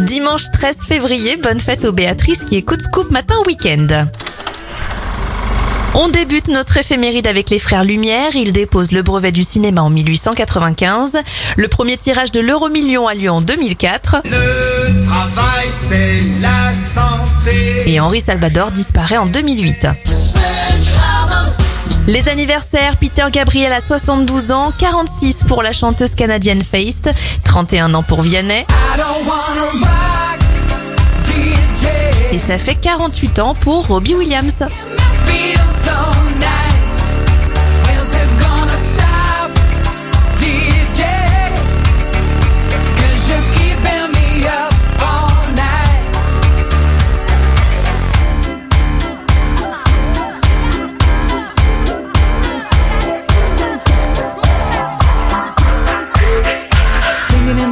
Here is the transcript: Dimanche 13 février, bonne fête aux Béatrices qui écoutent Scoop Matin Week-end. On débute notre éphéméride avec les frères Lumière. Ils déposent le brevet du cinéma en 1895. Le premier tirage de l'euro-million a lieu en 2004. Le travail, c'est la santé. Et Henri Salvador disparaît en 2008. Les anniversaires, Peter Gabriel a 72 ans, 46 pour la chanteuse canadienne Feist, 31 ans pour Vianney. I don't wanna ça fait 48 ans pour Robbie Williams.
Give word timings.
Dimanche 0.00 0.50
13 0.52 0.86
février, 0.88 1.36
bonne 1.36 1.60
fête 1.60 1.84
aux 1.84 1.92
Béatrices 1.92 2.44
qui 2.44 2.56
écoutent 2.56 2.80
Scoop 2.80 3.10
Matin 3.10 3.34
Week-end. 3.46 4.06
On 5.94 6.08
débute 6.08 6.48
notre 6.48 6.78
éphéméride 6.78 7.26
avec 7.26 7.50
les 7.50 7.58
frères 7.58 7.84
Lumière. 7.84 8.34
Ils 8.34 8.52
déposent 8.52 8.92
le 8.92 9.02
brevet 9.02 9.30
du 9.30 9.44
cinéma 9.44 9.82
en 9.82 9.90
1895. 9.90 11.18
Le 11.56 11.68
premier 11.68 11.98
tirage 11.98 12.32
de 12.32 12.40
l'euro-million 12.40 13.08
a 13.08 13.14
lieu 13.14 13.30
en 13.30 13.42
2004. 13.42 14.22
Le 14.24 15.04
travail, 15.06 15.68
c'est 15.86 16.22
la 16.40 16.72
santé. 16.74 17.82
Et 17.86 18.00
Henri 18.00 18.20
Salvador 18.20 18.70
disparaît 18.70 19.18
en 19.18 19.26
2008. 19.26 19.86
Les 22.06 22.28
anniversaires, 22.28 22.96
Peter 22.96 23.26
Gabriel 23.30 23.72
a 23.72 23.80
72 23.80 24.50
ans, 24.50 24.72
46 24.76 25.44
pour 25.44 25.62
la 25.62 25.70
chanteuse 25.72 26.14
canadienne 26.14 26.62
Feist, 26.62 27.10
31 27.44 27.94
ans 27.94 28.02
pour 28.02 28.22
Vianney. 28.22 28.60
I 28.60 28.96
don't 28.96 29.24
wanna 29.26 29.79
ça 32.50 32.58
fait 32.58 32.74
48 32.74 33.38
ans 33.38 33.54
pour 33.54 33.86
Robbie 33.86 34.16
Williams. 34.16 34.64